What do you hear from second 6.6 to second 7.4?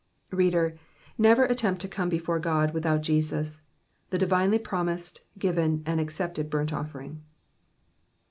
offering.